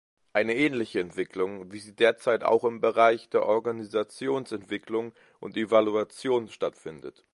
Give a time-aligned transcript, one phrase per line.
[0.33, 7.23] Eine ähnliche Entwicklung, wie sie derzeit auch im Bereich der Organisationsentwicklung und -evaluation stattfindet.